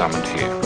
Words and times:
Summoned 0.00 0.26
here. 0.28 0.59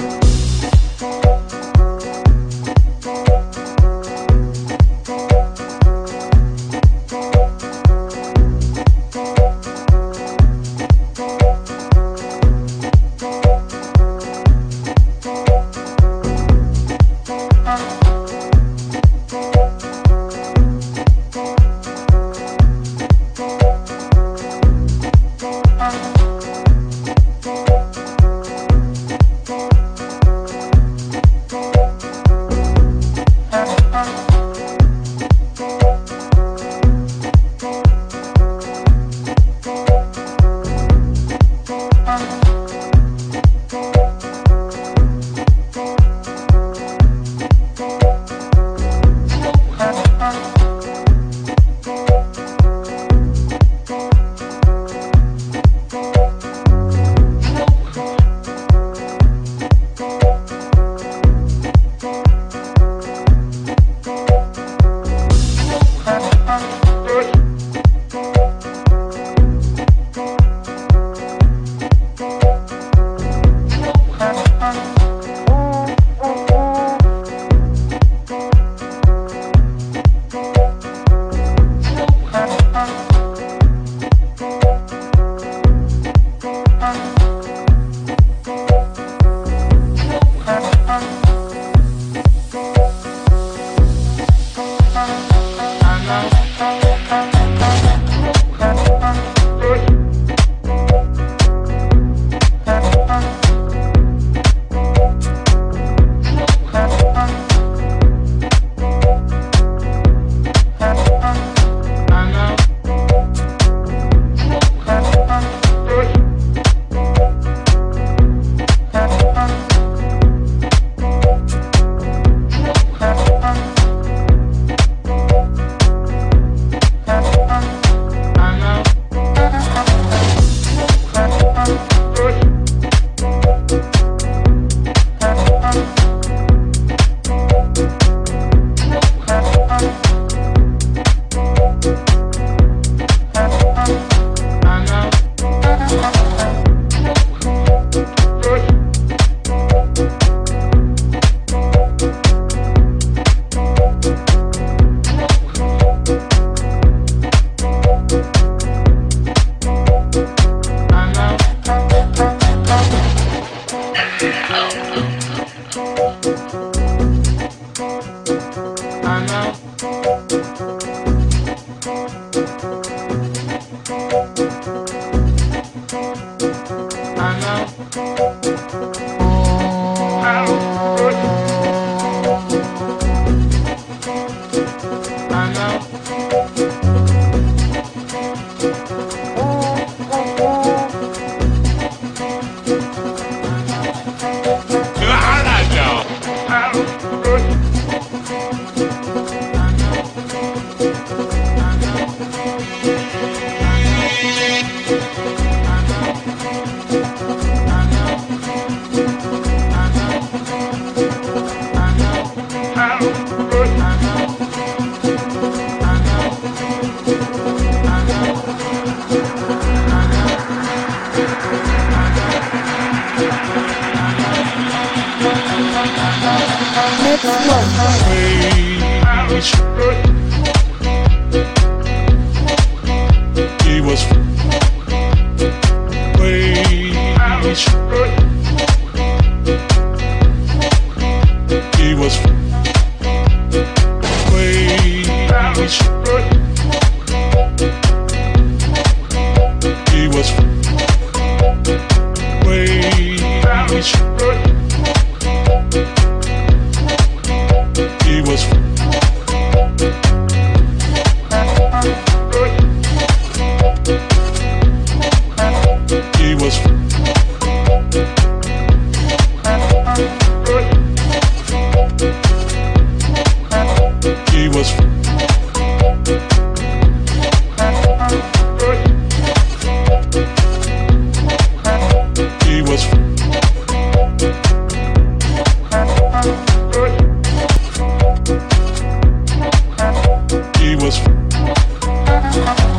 Música 291.44 292.73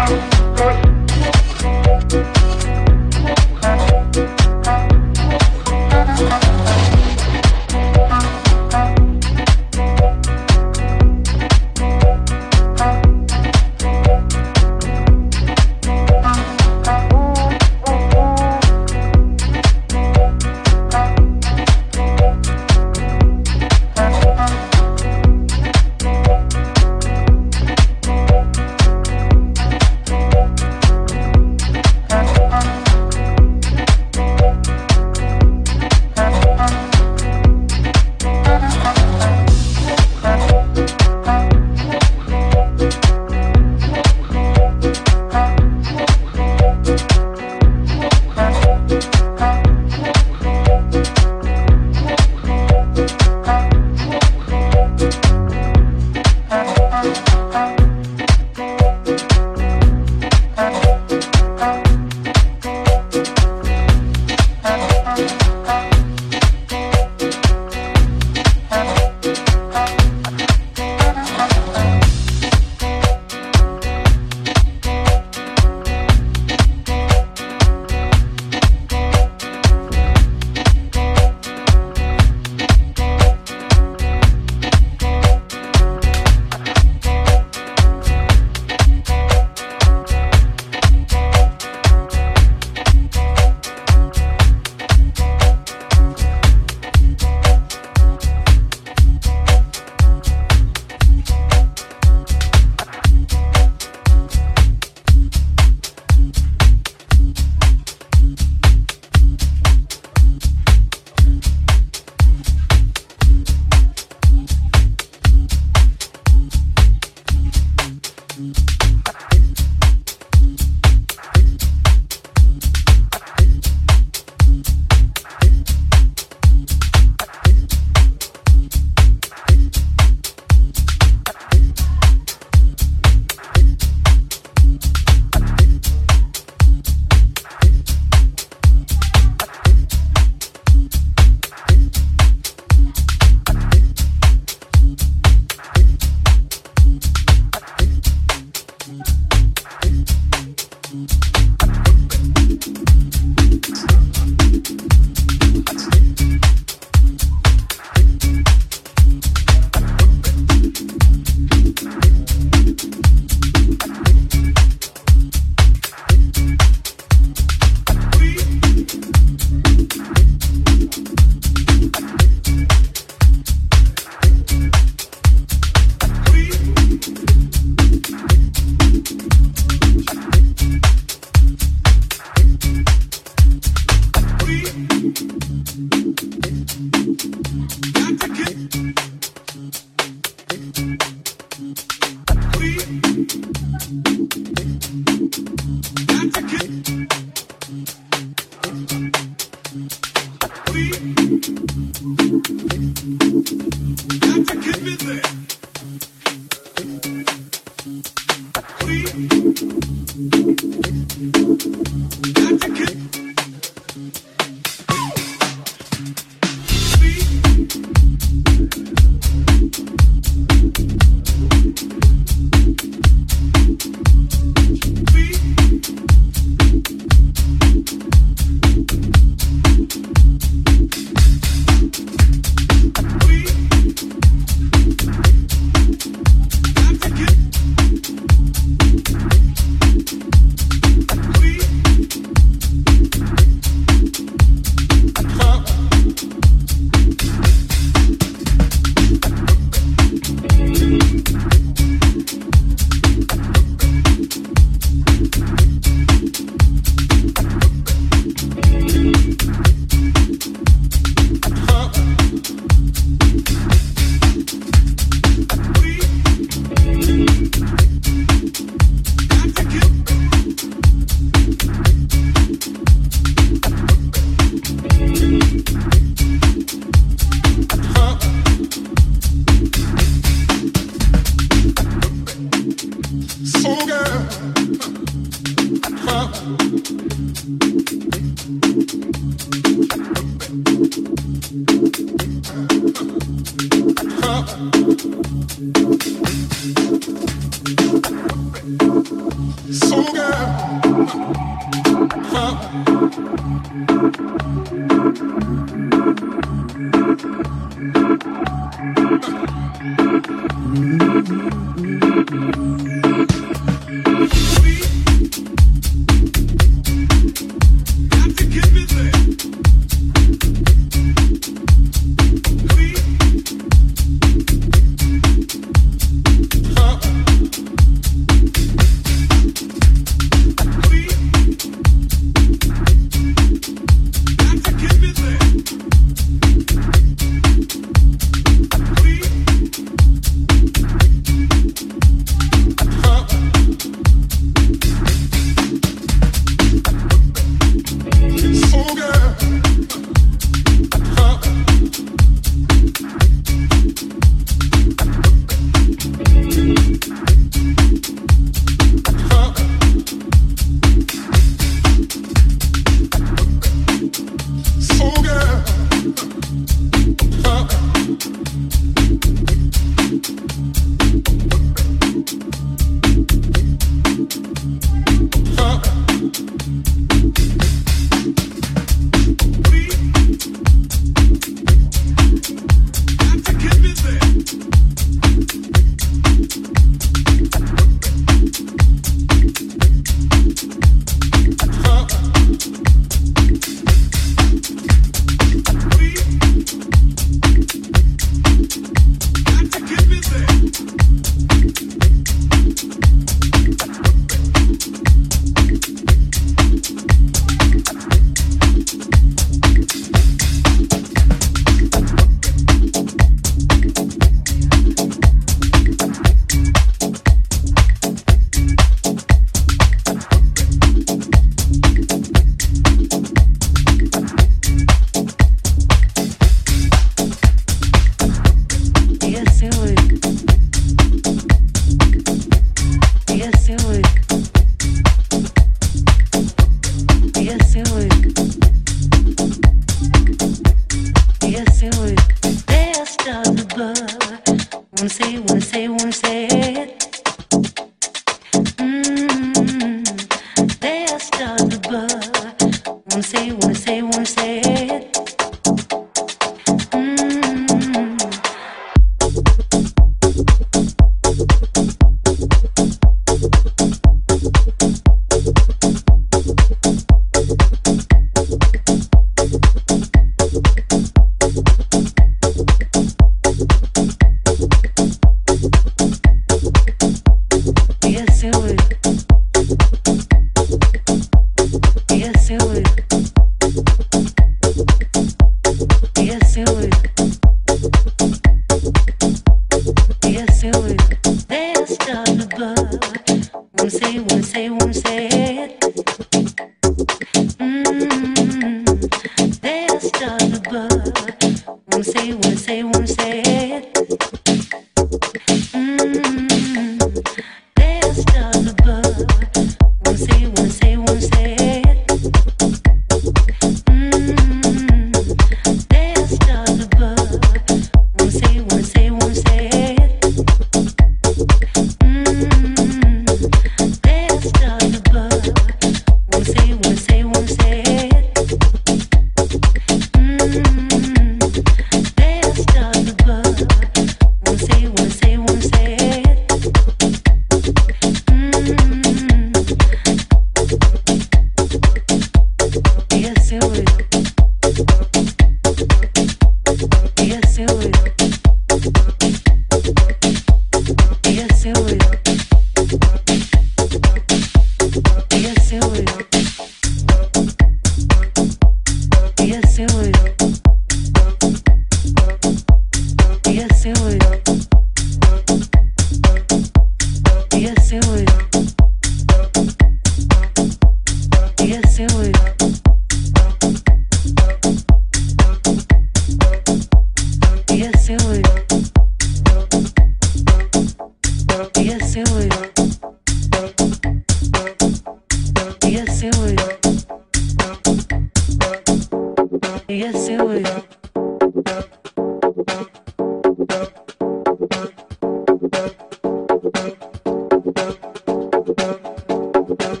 Yes, 599.70 600.00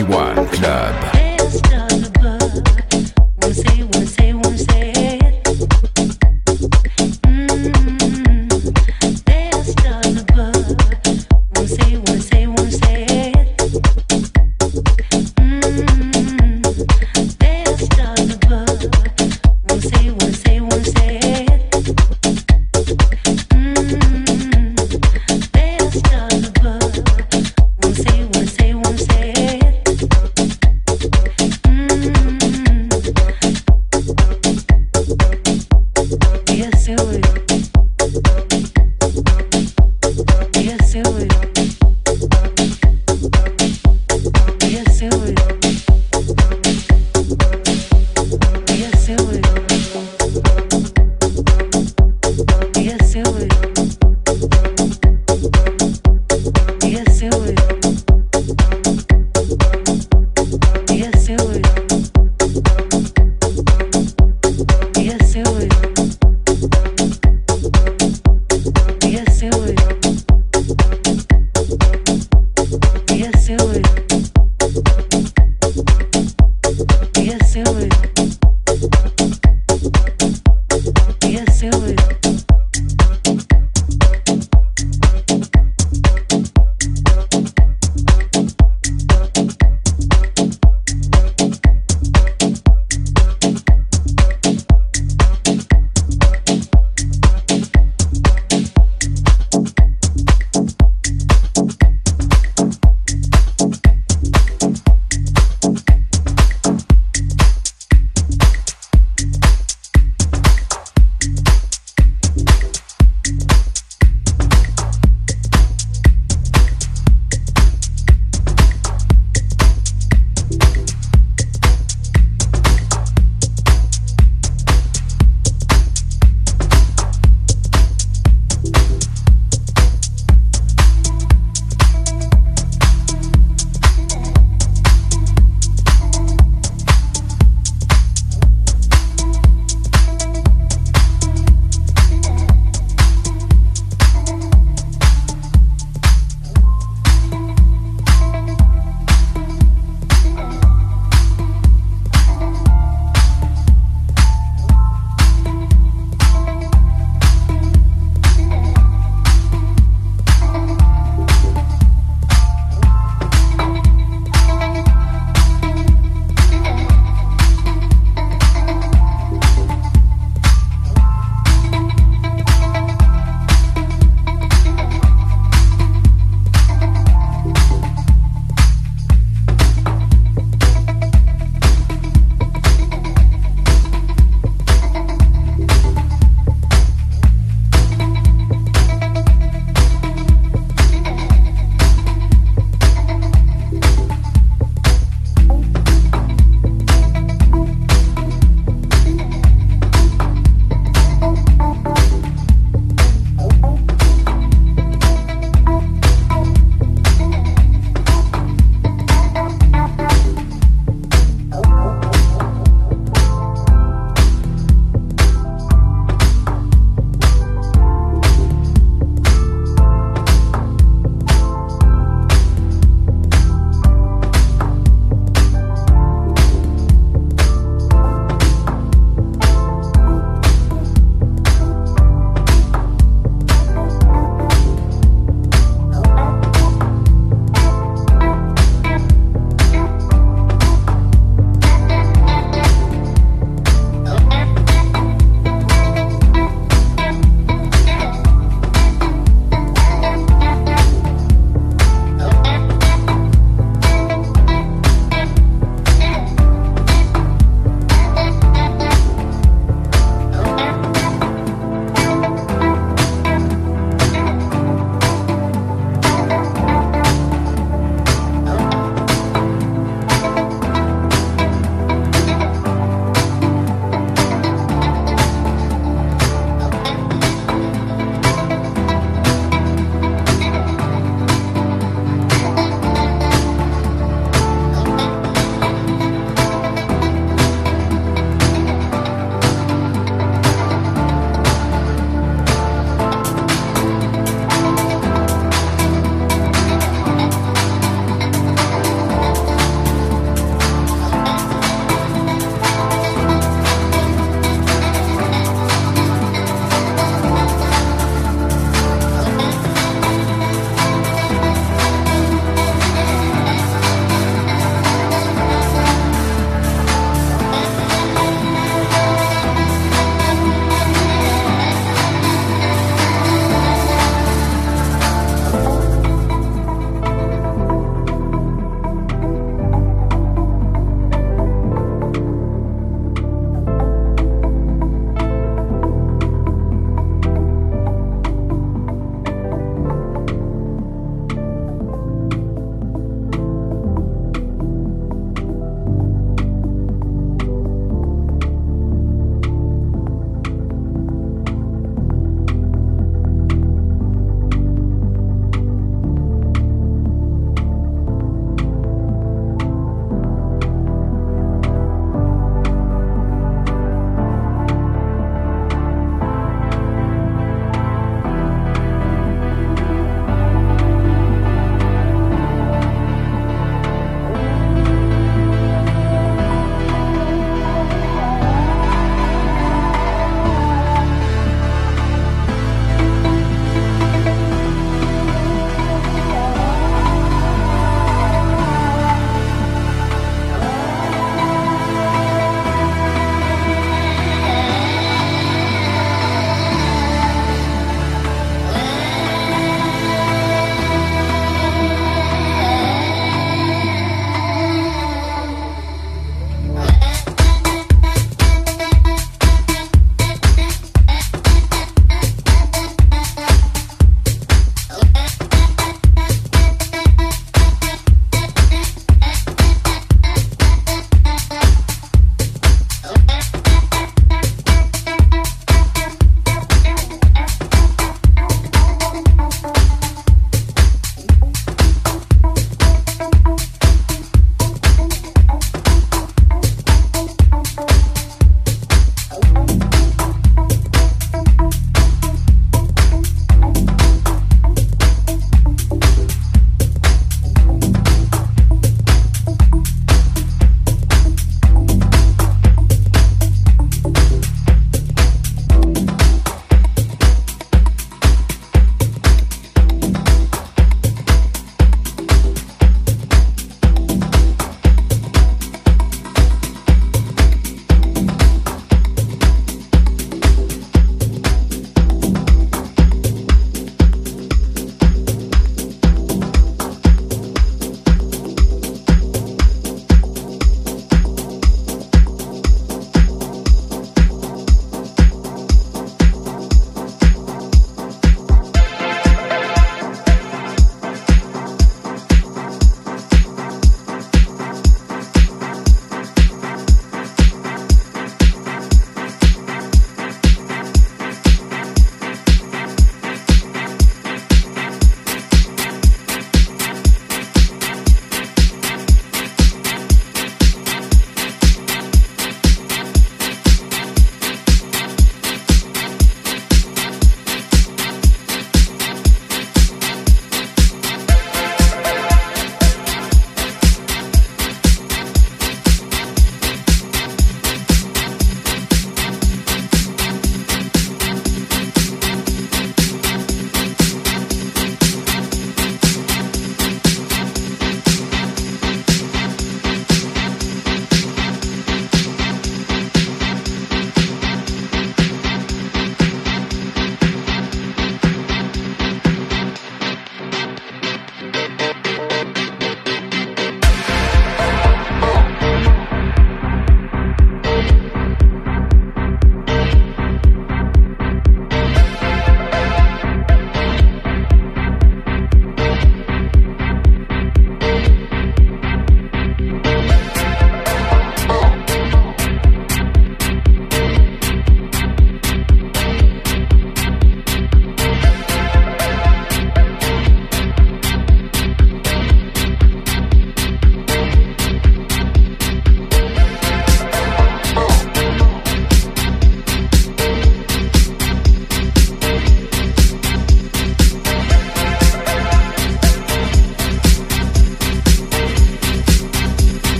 it 0.00 0.08
will. 0.08 1.13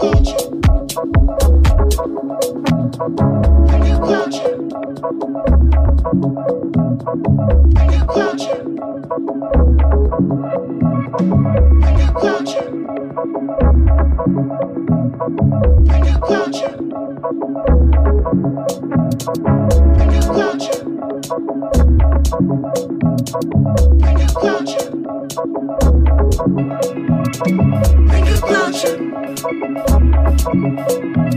Can 0.00 0.16
you 3.84 3.98
catch 3.98 4.36
it? 8.16 8.29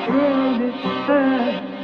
I 0.00 0.58
the 0.58 0.72
despair. 0.72 1.77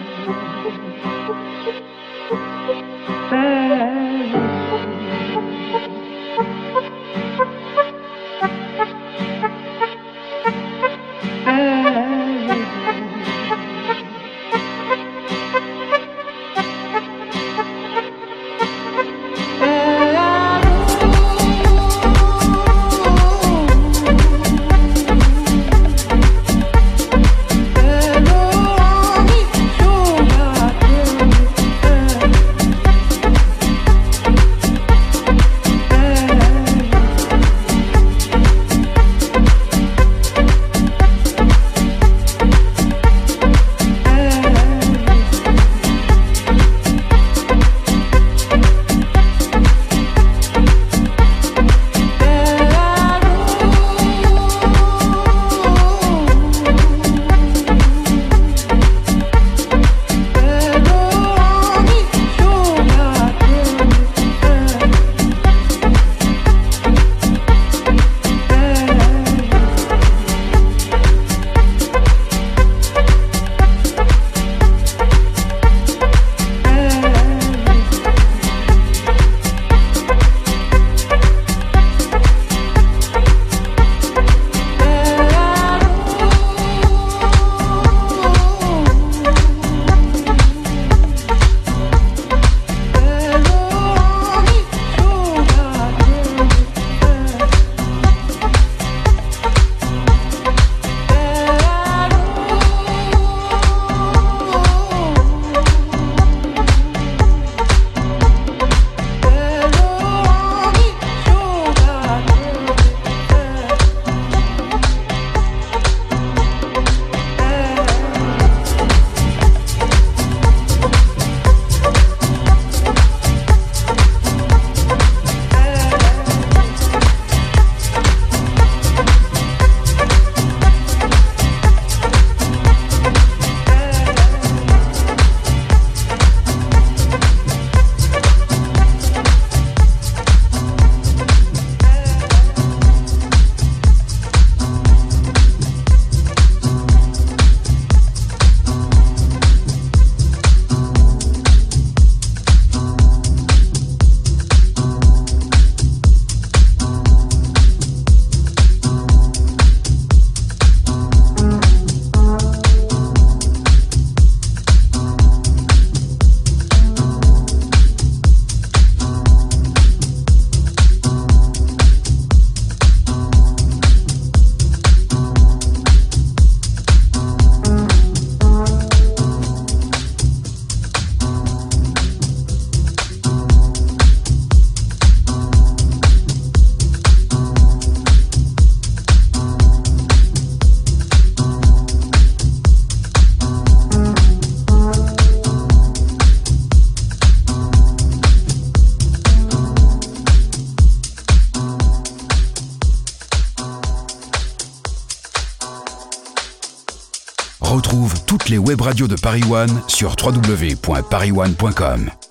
Radios 208.95 209.09
de 209.09 209.17
Paris 209.17 209.43
One 209.51 209.83
sur 209.89 210.15
www.parisone.com. 210.15 212.24